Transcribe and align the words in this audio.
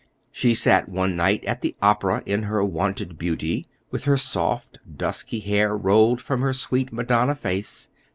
She 0.31 0.55
sat 0.55 0.89
one 0.89 1.15
night 1.15 1.45
at 1.45 1.61
the 1.61 1.75
opera 1.79 2.23
in 2.25 2.41
her 2.41 2.63
wonted 2.63 3.19
beauty, 3.19 3.67
with 3.91 4.05
her 4.05 4.17
soft, 4.17 4.79
dusky 4.97 5.41
hair 5.41 5.77
rolled 5.77 6.19
from 6.21 6.41
her 6.41 6.53
sweet 6.53 6.91
Madonna 6.91 7.35
face. 7.35 7.87